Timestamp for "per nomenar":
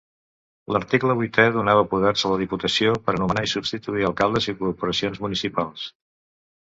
3.09-3.45